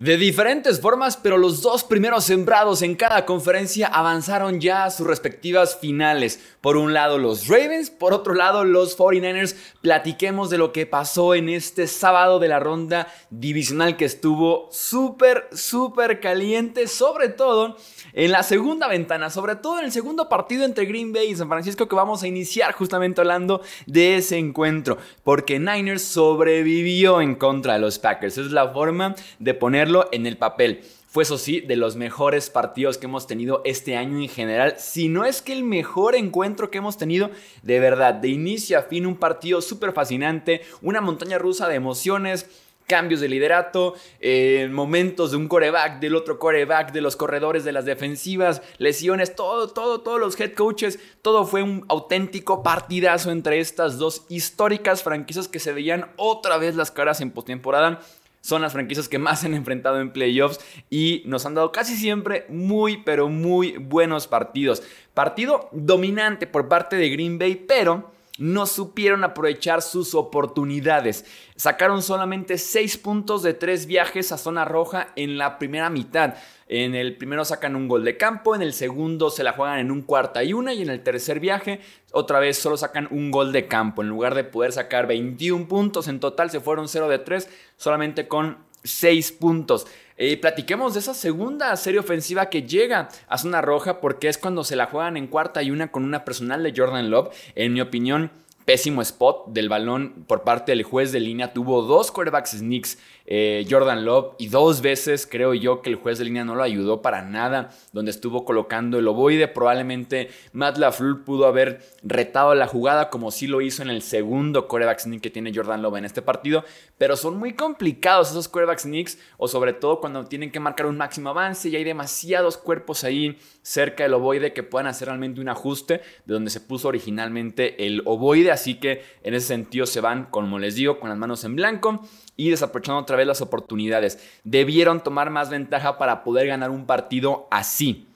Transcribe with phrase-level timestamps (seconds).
[0.00, 5.06] De diferentes formas, pero los dos primeros sembrados en cada conferencia avanzaron ya a sus
[5.06, 6.40] respectivas finales.
[6.62, 9.56] Por un lado los Ravens, por otro lado los 49ers.
[9.82, 15.48] Platiquemos de lo que pasó en este sábado de la ronda divisional que estuvo súper,
[15.52, 17.76] súper caliente, sobre todo
[18.14, 21.48] en la segunda ventana, sobre todo en el segundo partido entre Green Bay y San
[21.50, 27.74] Francisco que vamos a iniciar justamente hablando de ese encuentro, porque Niners sobrevivió en contra
[27.74, 28.38] de los Packers.
[28.38, 30.82] Es la forma de poner en el papel.
[31.06, 34.76] Fue eso sí, de los mejores partidos que hemos tenido este año en general.
[34.78, 37.30] Si no es que el mejor encuentro que hemos tenido,
[37.62, 42.46] de verdad, de inicio a fin, un partido súper fascinante, una montaña rusa de emociones
[42.86, 47.70] cambios de liderato, eh, momentos de un coreback, del otro coreback, de los corredores, de
[47.70, 53.60] las defensivas, lesiones, todo, todo, todos los head coaches, todo fue un auténtico partidazo entre
[53.60, 58.00] estas dos históricas franquicias que se veían otra vez las caras en postemporada
[58.40, 61.96] son las franquicias que más se han enfrentado en playoffs y nos han dado casi
[61.96, 64.82] siempre muy, pero muy buenos partidos.
[65.14, 71.26] Partido dominante por parte de Green Bay, pero no supieron aprovechar sus oportunidades.
[71.56, 76.34] Sacaron solamente 6 puntos de 3 viajes a zona roja en la primera mitad.
[76.66, 79.90] En el primero sacan un gol de campo, en el segundo se la juegan en
[79.90, 81.80] un cuarta y una y en el tercer viaje
[82.12, 84.00] otra vez solo sacan un gol de campo.
[84.00, 88.26] En lugar de poder sacar 21 puntos en total se fueron 0 de 3 solamente
[88.26, 89.86] con 6 puntos.
[90.16, 94.64] Eh, platiquemos de esa segunda serie ofensiva que llega a zona roja porque es cuando
[94.64, 97.34] se la juegan en cuarta y una con una personal de Jordan Love.
[97.54, 98.30] En mi opinión,
[98.66, 101.52] pésimo spot del balón por parte del juez de línea.
[101.52, 102.98] Tuvo dos quarterbacks sneaks
[103.32, 106.64] eh, Jordan Love y dos veces creo yo que el juez de línea no lo
[106.64, 109.46] ayudó para nada, donde estuvo colocando el ovoide.
[109.46, 114.66] Probablemente Matt LaFleur pudo haber retado la jugada como sí lo hizo en el segundo
[114.66, 116.64] quarterback sneak que tiene Jordan Love en este partido,
[116.98, 120.96] pero son muy complicados esos quarterback sneaks o sobre todo cuando tienen que marcar un
[120.96, 125.48] máximo avance y hay demasiados cuerpos ahí cerca del ovoide que puedan hacer realmente un
[125.48, 130.24] ajuste de donde se puso originalmente el ovoide, así que en ese sentido se van,
[130.24, 132.00] como les digo, con las manos en blanco
[132.36, 134.18] y desaprovechando otra vez las oportunidades.
[134.44, 138.06] Debieron tomar más ventaja para poder ganar un partido así.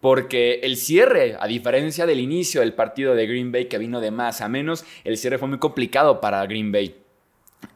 [0.00, 4.10] Porque el cierre, a diferencia del inicio del partido de Green Bay que vino de
[4.10, 7.07] más a menos, el cierre fue muy complicado para Green Bay.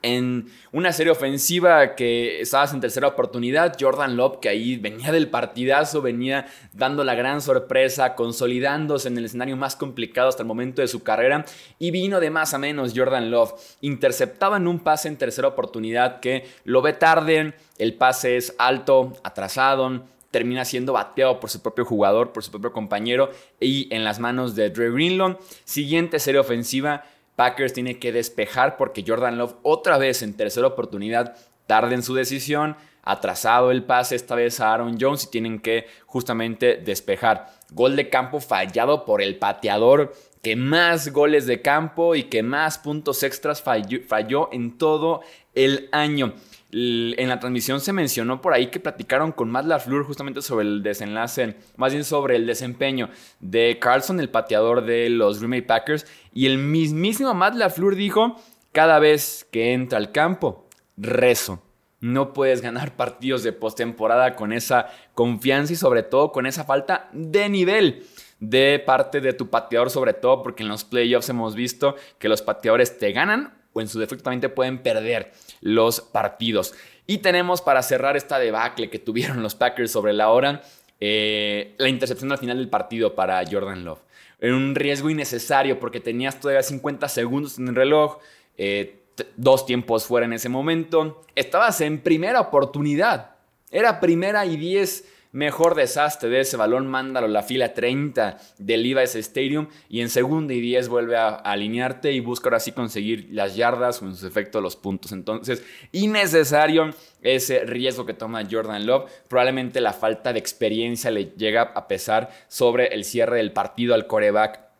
[0.03, 5.29] En una serie ofensiva que estabas en tercera oportunidad, Jordan Love, que ahí venía del
[5.29, 10.83] partidazo, venía dando la gran sorpresa, consolidándose en el escenario más complicado hasta el momento
[10.83, 11.45] de su carrera,
[11.79, 13.55] y vino de más a menos Jordan Love.
[13.81, 19.13] Interceptaba en un pase en tercera oportunidad que lo ve tarde, el pase es alto,
[19.23, 24.19] atrasado, termina siendo bateado por su propio jugador, por su propio compañero, y en las
[24.19, 25.39] manos de Dre Greenlaw.
[25.65, 27.05] Siguiente serie ofensiva
[27.43, 31.37] Packers tiene que despejar porque Jordan Love otra vez en tercera oportunidad
[31.67, 35.87] tarde en su decisión, atrasado el pase esta vez a Aaron Jones y tienen que
[36.07, 37.49] justamente despejar.
[37.73, 42.79] Gol de campo fallado por el pateador que más goles de campo y que más
[42.79, 45.23] puntos extras falló, en todo
[45.57, 46.35] el año.
[46.75, 50.83] En la transmisión se mencionó por ahí que platicaron con Matt LaFleur justamente sobre el
[50.83, 53.11] desenlace, más bien sobre el desempeño
[53.41, 58.41] de Carlson, el pateador de los Green Bay Packers, y el mismísimo Matt LaFleur dijo,
[58.73, 60.67] cada vez que entra al campo,
[60.97, 61.63] rezo.
[62.01, 67.11] No puedes ganar partidos de postemporada con esa confianza y sobre todo con esa falta
[67.13, 68.07] de nivel
[68.41, 72.41] de parte de tu pateador, sobre todo porque en los playoffs hemos visto que los
[72.41, 76.75] pateadores te ganan o en su defecto también te pueden perder los partidos.
[77.07, 80.63] Y tenemos para cerrar esta debacle que tuvieron los Packers sobre la hora,
[81.01, 84.01] eh, la intercepción al final del partido para Jordan Love.
[84.41, 88.19] En un riesgo innecesario porque tenías todavía 50 segundos en el reloj,
[88.57, 88.99] eh,
[89.37, 93.37] dos tiempos fuera en ese momento, estabas en primera oportunidad.
[93.71, 99.15] Era primera y 10 Mejor desastre de ese balón, mándalo la fila 30 del Levi's
[99.15, 103.57] Stadium y en segunda y 10 vuelve a, alinearte y busca ahora sí conseguir las
[103.57, 105.11] yardas o en su los puntos.
[105.13, 106.91] Entonces, innecesario
[107.23, 109.11] ese riesgo que toma Jordan Love.
[109.29, 114.07] Probablemente la falta de experiencia le llega a pesar sobre el cierre del partido al
[114.07, 114.72] coreback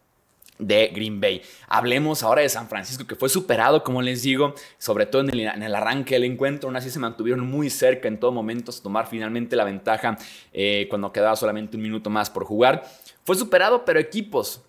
[0.67, 1.43] de Green Bay.
[1.69, 5.75] Hablemos ahora de San Francisco, que fue superado, como les digo, sobre todo en el,
[5.75, 6.69] arranque del encuentro.
[6.69, 10.17] Aún así se mantuvieron muy cerca en todo momento tomar finalmente la ventaja
[10.53, 12.85] eh, cuando quedaba solamente un minuto más por jugar.
[13.25, 14.63] Fue superado, pero equipos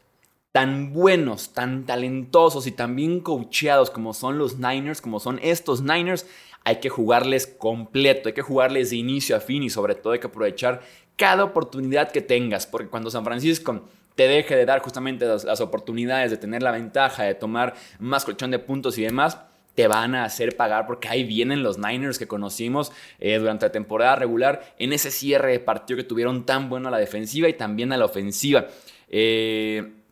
[0.51, 5.81] tan buenos, tan talentosos y tan bien coacheados como son los Niners, como son estos
[5.81, 6.27] Niners,
[6.63, 10.19] hay que jugarles completo, hay que jugarles de inicio a fin y sobre todo hay
[10.19, 10.81] que aprovechar
[11.17, 13.81] cada oportunidad que tengas, porque cuando San Francisco
[14.15, 18.51] te deje de dar justamente las, oportunidades de tener la ventaja, de tomar más colchón
[18.51, 19.39] de puntos y demás,
[19.75, 23.71] te van a hacer pagar porque ahí vienen los Niners que conocimos eh, durante la
[23.71, 27.53] temporada regular en ese cierre de partido que tuvieron tan bueno a la defensiva y
[27.53, 28.67] también a la ofensiva.
[29.09, 30.02] Eh,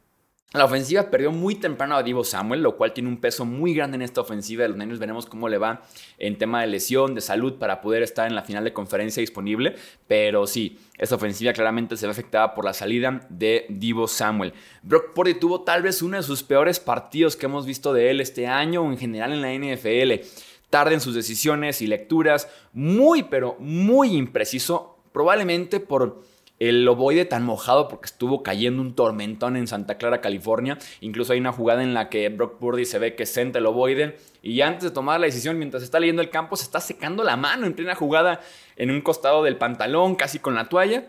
[0.54, 3.96] la ofensiva perdió muy temprano a Divo Samuel, lo cual tiene un peso muy grande
[3.96, 5.00] en esta ofensiva de los Niners.
[5.00, 5.84] Veremos cómo le va
[6.18, 9.76] en tema de lesión, de salud, para poder estar en la final de conferencia disponible.
[10.08, 14.52] Pero sí, esta ofensiva claramente se ve afectada por la salida de Divo Samuel.
[14.84, 18.20] Brock Purdy tuvo tal vez uno de sus peores partidos que hemos visto de él
[18.20, 20.26] este año o en general en la NFL.
[20.70, 26.24] Tarde en sus decisiones y lecturas, muy pero muy impreciso, probablemente por
[26.62, 30.78] el ovoide tan mojado porque estuvo cayendo un tormentón en Santa Clara, California.
[31.00, 34.20] Incluso hay una jugada en la que Brock Purdy se ve que senta el ovoide
[34.44, 37.36] y antes de tomar la decisión, mientras está leyendo el campo, se está secando la
[37.36, 38.42] mano en plena jugada
[38.76, 41.08] en un costado del pantalón, casi con la toalla.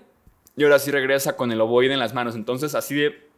[0.57, 2.35] Y ahora sí regresa con el ovoide en las manos.
[2.35, 3.29] Entonces así de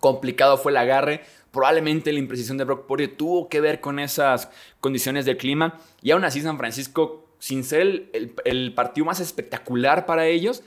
[0.00, 1.20] complicado fue el agarre.
[1.50, 4.48] Probablemente la imprecisión de Brock Purdy tuvo que ver con esas
[4.80, 5.78] condiciones del clima.
[6.00, 8.08] Y aún así San Francisco, sin ser
[8.46, 10.62] el partido más espectacular para ellos,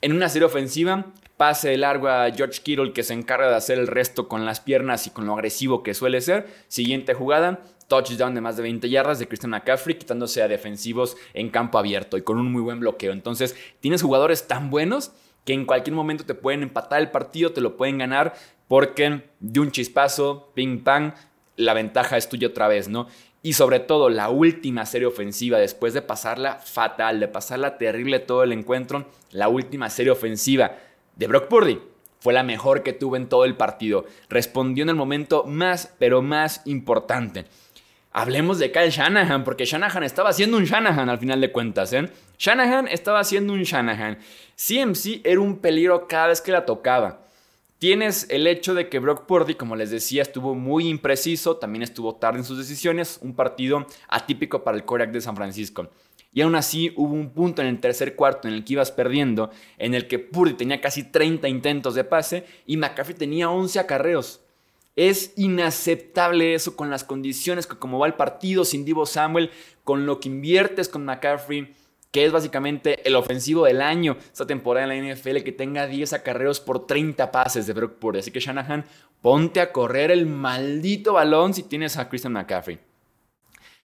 [0.00, 1.06] en una serie ofensiva,
[1.36, 4.60] pase de largo a George Kittle que se encarga de hacer el resto con las
[4.60, 6.46] piernas y con lo agresivo que suele ser.
[6.68, 11.50] Siguiente jugada, touchdown de más de 20 yardas de Christian McCaffrey, quitándose a defensivos en
[11.50, 13.12] campo abierto y con un muy buen bloqueo.
[13.12, 15.12] Entonces, tienes jugadores tan buenos
[15.44, 18.34] que en cualquier momento te pueden empatar el partido, te lo pueden ganar,
[18.68, 21.14] porque de un chispazo, ping pang,
[21.56, 23.08] la ventaja es tuya otra vez, ¿no?
[23.42, 28.42] Y sobre todo la última serie ofensiva, después de pasarla fatal, de pasarla terrible todo
[28.42, 30.72] el encuentro, la última serie ofensiva
[31.16, 31.80] de Brock Purdy
[32.20, 34.04] fue la mejor que tuvo en todo el partido.
[34.28, 37.46] Respondió en el momento más, pero más importante.
[38.12, 41.92] Hablemos de Kyle Shanahan, porque Shanahan estaba haciendo un Shanahan al final de cuentas.
[41.92, 42.10] ¿eh?
[42.38, 44.18] Shanahan estaba haciendo un Shanahan.
[44.56, 47.22] CMC era un peligro cada vez que la tocaba.
[47.80, 52.14] Tienes el hecho de que Brock Purdy, como les decía, estuvo muy impreciso, también estuvo
[52.14, 55.88] tarde en sus decisiones, un partido atípico para el Korak de San Francisco.
[56.30, 59.50] Y aún así hubo un punto en el tercer cuarto en el que ibas perdiendo,
[59.78, 64.42] en el que Purdy tenía casi 30 intentos de pase y McCaffrey tenía 11 acarreos.
[64.94, 69.52] Es inaceptable eso con las condiciones que como va el partido sin Divo Samuel,
[69.84, 71.72] con lo que inviertes con McCaffrey
[72.10, 76.12] que es básicamente el ofensivo del año esta temporada en la NFL, que tenga 10
[76.12, 78.18] acarreos por 30 pases de Brock Purdy.
[78.18, 78.84] Así que Shanahan,
[79.20, 82.80] ponte a correr el maldito balón si tienes a Christian McCaffrey.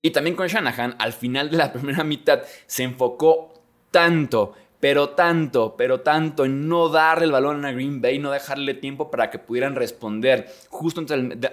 [0.03, 3.55] Y también con Shanahan, al final de la primera mitad, se enfocó
[3.91, 8.75] tanto pero tanto, pero tanto en no darle el balón a Green Bay, no dejarle
[8.75, 11.01] tiempo para que pudieran responder justo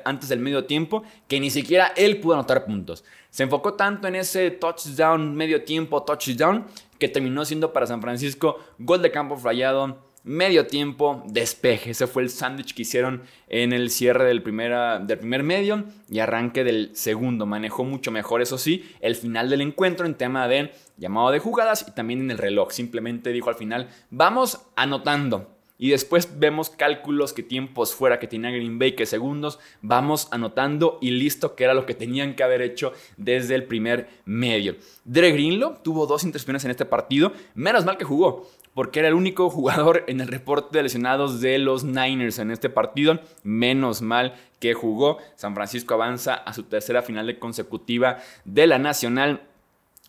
[0.04, 3.04] antes del, medio tiempo, que ni siquiera él pudo anotar puntos.
[3.30, 6.66] Se enfocó tanto en ese touchdown, medio tiempo, touchdown,
[6.98, 10.00] que terminó siendo para San Francisco gol de campo fallado,
[10.30, 11.90] medio tiempo, despeje.
[11.90, 16.64] Ese fue el sándwich que hicieron en el cierre del, del primer medio y arranque
[16.64, 17.48] del segundo.
[17.48, 21.84] Manejó mucho mejor, eso sí, el final del encuentro en tema de llamado de jugadas
[21.88, 22.72] y también en el reloj.
[22.72, 25.60] Simplemente dijo al final, vamos anotando.
[25.82, 31.00] Y después vemos cálculos que tiempos fuera que tenía Green Bay, que segundos, vamos anotando
[31.02, 34.76] y listo, que era lo que tenían que haber hecho desde el primer medio.
[35.06, 39.14] Dre Greenlow tuvo dos intercepciones en este partido, menos mal que jugó, porque era el
[39.14, 43.20] único jugador en el reporte de lesionados de los Niners en este partido.
[43.44, 45.18] Menos mal que jugó.
[45.36, 49.42] San Francisco avanza a su tercera final de consecutiva de la Nacional,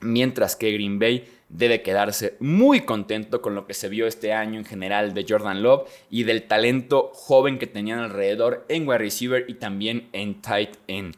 [0.01, 4.59] mientras que Green Bay debe quedarse muy contento con lo que se vio este año
[4.59, 9.45] en general de Jordan Love y del talento joven que tenían alrededor en wide receiver
[9.49, 11.17] y también en tight end.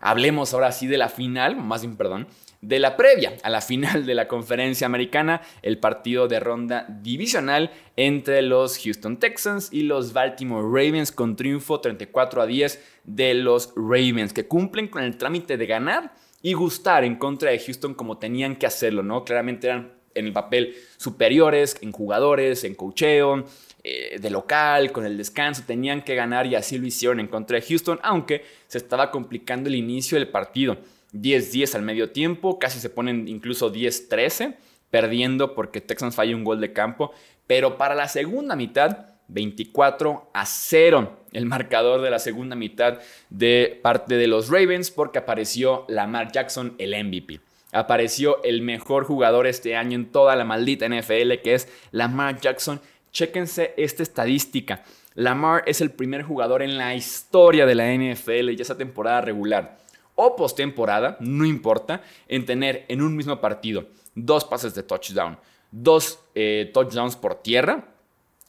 [0.00, 2.26] Hablemos ahora sí de la final, más bien, perdón,
[2.66, 7.70] de la previa a la final de la conferencia americana, el partido de ronda divisional
[7.96, 13.72] entre los Houston Texans y los Baltimore Ravens con triunfo 34 a 10 de los
[13.76, 18.18] Ravens, que cumplen con el trámite de ganar y gustar en contra de Houston como
[18.18, 19.24] tenían que hacerlo, ¿no?
[19.24, 23.44] Claramente eran en el papel superiores, en jugadores, en cocheo,
[23.82, 27.58] eh, de local, con el descanso, tenían que ganar y así lo hicieron en contra
[27.58, 30.78] de Houston, aunque se estaba complicando el inicio del partido.
[31.14, 34.56] 10-10 al medio tiempo, casi se ponen incluso 10-13,
[34.90, 37.12] perdiendo porque Texans falla un gol de campo,
[37.46, 43.80] pero para la segunda mitad, 24 a 0 el marcador de la segunda mitad de
[43.82, 47.40] parte de los Ravens porque apareció Lamar Jackson, el MVP.
[47.72, 52.80] Apareció el mejor jugador este año en toda la maldita NFL, que es Lamar Jackson.
[53.10, 54.84] Chéquense esta estadística.
[55.14, 59.83] Lamar es el primer jugador en la historia de la NFL y esa temporada regular
[60.14, 65.38] o postemporada, no importa, en tener en un mismo partido dos pases de touchdown,
[65.70, 67.94] dos eh, touchdowns por tierra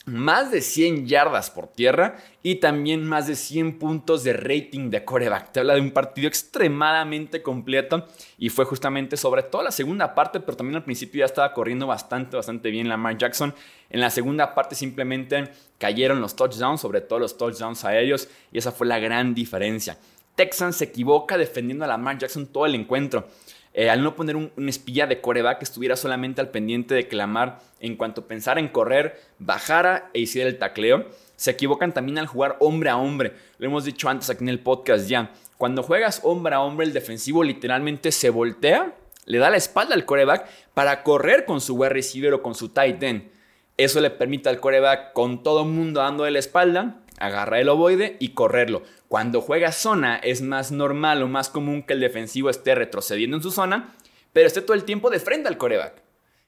[0.05, 5.03] más de 100 yardas por tierra y también más de 100 puntos de rating de
[5.03, 5.51] coreback.
[5.51, 8.05] Te habla de un partido extremadamente completo
[8.37, 11.87] y fue justamente sobre todo la segunda parte, pero también al principio ya estaba corriendo
[11.87, 13.53] bastante, bastante bien Lamar Jackson.
[13.89, 18.71] En la segunda parte simplemente cayeron los touchdowns, sobre todo los touchdowns aéreos y esa
[18.71, 19.97] fue la gran diferencia.
[20.35, 23.27] Texans se equivoca defendiendo a Lamar Jackson todo el encuentro.
[23.73, 27.15] Eh, al no poner un, espía de coreback que estuviera solamente al pendiente de que
[27.17, 31.07] Lamar, en cuanto pensara en correr, bajara e hiciera el tacleo.
[31.35, 33.33] Se equivocan también al jugar hombre a hombre.
[33.57, 35.31] Lo hemos dicho antes aquí en el podcast ya.
[35.57, 38.93] Cuando juegas hombre a hombre, el defensivo literalmente se voltea,
[39.25, 42.69] le da la espalda al coreback para correr con su wide receiver o con su
[42.69, 43.29] tight end.
[43.75, 47.67] Eso le permite al coreback, con todo el mundo dando de la espalda, agarrar el
[47.67, 48.83] ovoide y correrlo.
[49.07, 53.43] Cuando juega zona es más normal o más común que el defensivo esté retrocediendo en
[53.43, 53.95] su zona,
[54.33, 56.01] pero esté todo el tiempo de frente al coreback.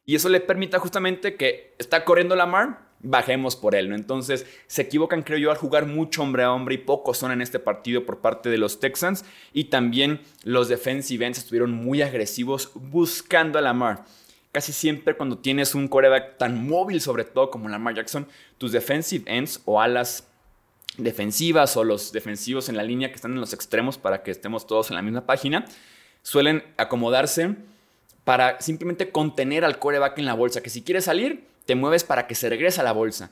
[0.06, 3.96] Y eso le permite justamente que está corriendo la mar, bajemos por él, ¿no?
[3.96, 7.42] Entonces se equivocan, creo yo, al jugar mucho hombre a hombre y poco zona en
[7.42, 9.26] este partido por parte de los Texans.
[9.54, 14.06] Y también los defensive ends estuvieron muy agresivos buscando a Lamar.
[14.52, 19.24] Casi siempre cuando tienes un coreback tan móvil, sobre todo como Lamar Jackson, tus defensive
[19.28, 20.28] ends o alas
[20.98, 24.66] defensivas o los defensivos en la línea que están en los extremos para que estemos
[24.66, 25.66] todos en la misma página,
[26.22, 27.56] suelen acomodarse
[28.24, 32.28] para simplemente contener al coreback en la bolsa, que si quiere salir, te mueves para
[32.28, 33.32] que se regrese a la bolsa.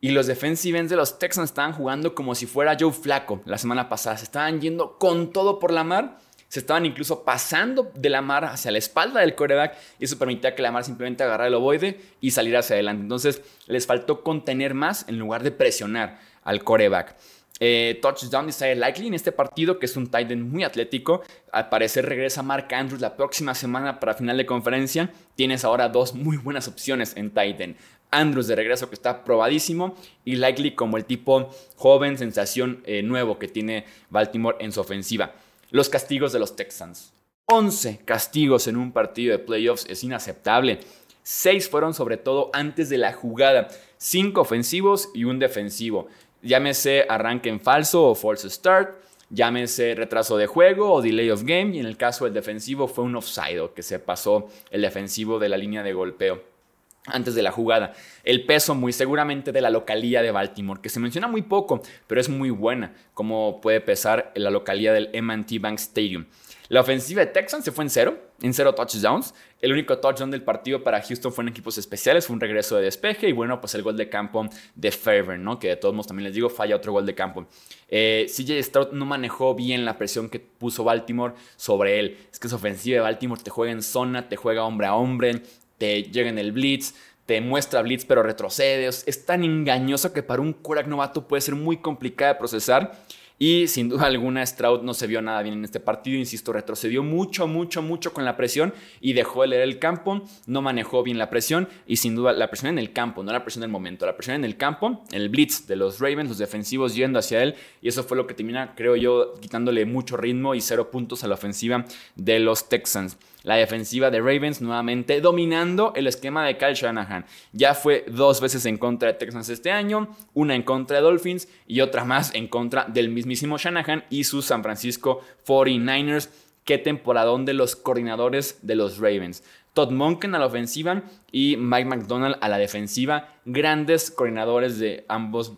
[0.00, 3.58] Y los defensive ends de los Texans estaban jugando como si fuera Joe Flaco la
[3.58, 4.16] semana pasada.
[4.16, 6.18] Se estaban yendo con todo por la mar.
[6.48, 10.54] Se estaban incluso pasando de la mar hacia la espalda del coreback y eso permitía
[10.54, 13.02] que la mar simplemente agarrara el ovoide y saliera hacia adelante.
[13.02, 17.14] Entonces les faltó contener más en lugar de presionar al coreback.
[17.60, 21.22] Eh, touchdown Isaiah Likely en este partido, que es un tight end muy atlético.
[21.52, 25.10] Al parecer regresa Mark Andrews la próxima semana para final de conferencia.
[25.34, 27.76] Tienes ahora dos muy buenas opciones en tight end.
[28.10, 33.38] Andrews de regreso que está probadísimo y Likely como el tipo joven, sensación eh, nuevo
[33.38, 35.34] que tiene Baltimore en su ofensiva.
[35.70, 37.12] Los castigos de los Texans.
[37.44, 40.80] 11 castigos en un partido de playoffs es inaceptable.
[41.24, 43.68] 6 fueron sobre todo antes de la jugada.
[43.98, 46.08] 5 ofensivos y un defensivo.
[46.42, 48.96] Llámese arranque en falso o false start,
[49.30, 53.04] llámese retraso de juego o delay of game, y en el caso del defensivo fue
[53.04, 56.57] un offside, que se pasó el defensivo de la línea de golpeo
[57.06, 57.92] antes de la jugada.
[58.24, 62.20] El peso muy seguramente de la localía de Baltimore, que se menciona muy poco, pero
[62.20, 66.26] es muy buena, como puede pesar la localía del M&T Bank Stadium.
[66.68, 69.34] La ofensiva de Texans se fue en cero, en cero touchdowns.
[69.62, 72.82] El único touchdown del partido para Houston fue en equipos especiales, fue un regreso de
[72.82, 75.58] despeje y bueno, pues el gol de campo de Favre, ¿no?
[75.58, 77.46] Que de todos modos también les digo, falla otro gol de campo.
[77.88, 82.18] Eh, CJ Stroud no manejó bien la presión que puso Baltimore sobre él.
[82.30, 85.42] Es que su ofensiva de Baltimore te juega en zona, te juega hombre a hombre,
[85.78, 86.94] te llega en el blitz,
[87.26, 88.86] te muestra blitz pero retrocede.
[88.86, 92.92] Es tan engañoso que para un quarterback novato puede ser muy complicado de procesar.
[93.40, 96.18] Y sin duda alguna, Stroud no se vio nada bien en este partido.
[96.18, 100.22] Insisto, retrocedió mucho, mucho, mucho con la presión y dejó de leer el campo.
[100.46, 103.44] No manejó bien la presión y sin duda la presión en el campo, no la
[103.44, 106.96] presión del momento, la presión en el campo, el blitz de los Ravens, los defensivos
[106.96, 107.54] yendo hacia él.
[107.80, 111.28] Y eso fue lo que termina, creo yo, quitándole mucho ritmo y cero puntos a
[111.28, 111.84] la ofensiva
[112.16, 113.18] de los Texans.
[113.48, 117.24] La defensiva de Ravens nuevamente dominando el esquema de Kyle Shanahan.
[117.54, 121.48] Ya fue dos veces en contra de Texans este año, una en contra de Dolphins
[121.66, 126.28] y otra más en contra del mismísimo Shanahan y sus San Francisco 49ers.
[126.64, 129.42] Qué temporadón de los coordinadores de los Ravens.
[129.72, 133.32] Todd Monken a la ofensiva y Mike McDonald a la defensiva.
[133.46, 135.54] Grandes coordinadores de ambos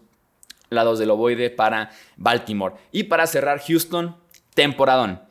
[0.69, 2.77] lados del ovoide para Baltimore.
[2.93, 4.15] Y para cerrar Houston,
[4.55, 5.29] temporadón.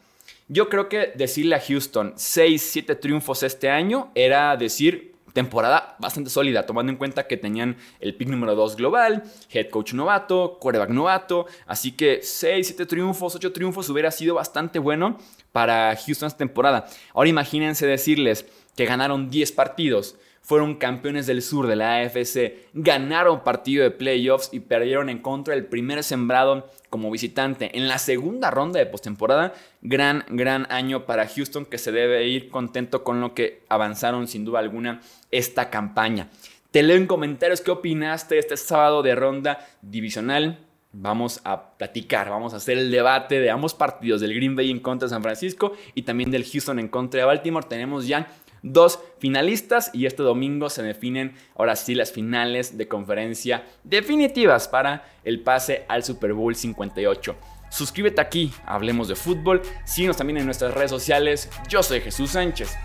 [0.52, 6.32] Yo creo que decirle a Houston 6, 7 triunfos este año era decir temporada bastante
[6.32, 10.90] sólida, tomando en cuenta que tenían el pick número 2 global, head coach novato, quarterback
[10.90, 15.20] novato, así que 6, 7 triunfos, 8 triunfos hubiera sido bastante bueno
[15.52, 16.88] para Houston esta temporada.
[17.14, 20.16] Ahora imagínense decirles que ganaron 10 partidos,
[20.50, 25.54] fueron campeones del sur de la AFC, ganaron partido de playoffs y perdieron en contra
[25.54, 29.54] del primer sembrado como visitante en la segunda ronda de postemporada.
[29.84, 34.44] Gran, gran año para Houston que se debe ir contento con lo que avanzaron sin
[34.44, 36.30] duda alguna esta campaña.
[36.72, 40.66] Te leo en comentarios qué opinaste este sábado de ronda divisional.
[40.92, 44.80] Vamos a platicar, vamos a hacer el debate de ambos partidos, del Green Bay en
[44.80, 47.68] contra de San Francisco y también del Houston en contra de Baltimore.
[47.70, 48.28] Tenemos ya
[48.64, 55.06] dos finalistas y este domingo se definen ahora sí las finales de conferencia definitivas para
[55.24, 57.36] el pase al Super Bowl 58.
[57.70, 61.50] Suscríbete aquí, hablemos de fútbol, síguenos también en nuestras redes sociales.
[61.68, 62.76] Yo soy Jesús Sánchez.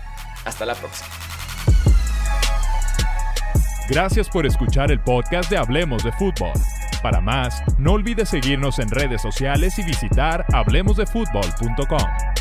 [0.45, 1.09] Hasta la próxima.
[3.89, 6.53] Gracias por escuchar el podcast de Hablemos de Fútbol.
[7.03, 12.34] Para más, no olvides seguirnos en redes sociales y visitar hablemosdefutbol.com.